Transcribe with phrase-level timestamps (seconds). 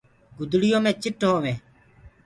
[0.37, 1.61] گُدڙيو مي چٽ هووينٚ